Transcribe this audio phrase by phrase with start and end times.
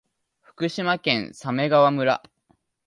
[0.41, 2.23] 福島県鮫川村